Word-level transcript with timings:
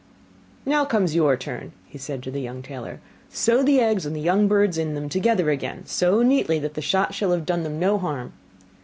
'Now 0.65 0.83
comes 0.83 1.13
your 1.13 1.37
turn,' 1.37 1.73
said 1.95 2.17
he 2.17 2.21
to 2.23 2.31
the 2.31 2.41
young 2.41 2.63
tailor; 2.63 2.99
'sew 3.29 3.61
the 3.61 3.79
eggs 3.79 4.03
and 4.03 4.15
the 4.15 4.19
young 4.19 4.47
birds 4.47 4.79
in 4.79 4.95
them 4.95 5.09
together 5.09 5.51
again, 5.51 5.85
so 5.85 6.23
neatly 6.23 6.57
that 6.57 6.73
the 6.73 6.81
shot 6.81 7.13
shall 7.13 7.29
have 7.33 7.45
done 7.45 7.61
them 7.61 7.79
no 7.79 7.99
harm. 7.99 8.33